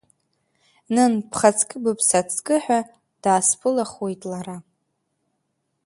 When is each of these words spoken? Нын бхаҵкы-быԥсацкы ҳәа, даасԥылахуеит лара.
Нын 0.95 1.13
бхаҵкы-быԥсацкы 1.29 2.55
ҳәа, 2.63 2.79
даасԥылахуеит 3.23 4.21
лара. 4.31 4.57